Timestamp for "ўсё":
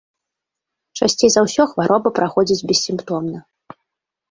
1.49-1.67